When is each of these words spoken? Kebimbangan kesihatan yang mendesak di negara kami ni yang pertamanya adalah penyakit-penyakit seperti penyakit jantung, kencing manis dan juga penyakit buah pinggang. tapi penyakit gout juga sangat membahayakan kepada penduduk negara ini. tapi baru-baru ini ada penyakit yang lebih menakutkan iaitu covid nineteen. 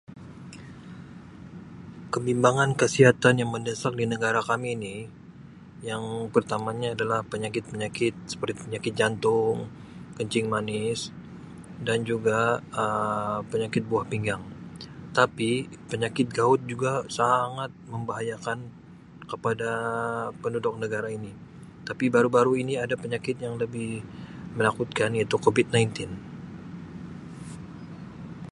Kebimbangan 2.13 2.69
kesihatan 2.81 3.33
yang 3.41 3.49
mendesak 3.53 3.93
di 3.99 4.05
negara 4.13 4.41
kami 4.49 4.69
ni 4.83 4.95
yang 5.89 6.03
pertamanya 6.33 6.89
adalah 6.97 7.19
penyakit-penyakit 7.31 8.13
seperti 8.31 8.53
penyakit 8.65 8.93
jantung, 8.99 9.57
kencing 10.17 10.47
manis 10.53 10.99
dan 11.87 11.97
juga 12.09 12.39
penyakit 13.51 13.83
buah 13.89 14.05
pinggang. 14.11 14.43
tapi 15.19 15.51
penyakit 15.91 16.27
gout 16.37 16.61
juga 16.71 16.93
sangat 17.19 17.69
membahayakan 17.93 18.57
kepada 19.31 19.71
penduduk 20.41 20.75
negara 20.83 21.07
ini. 21.17 21.29
tapi 21.87 22.05
baru-baru 22.15 22.53
ini 22.65 22.73
ada 22.85 22.95
penyakit 23.03 23.35
yang 23.45 23.53
lebih 23.63 23.91
menakutkan 24.57 25.09
iaitu 25.17 25.37
covid 25.45 25.67
nineteen. 25.75 26.09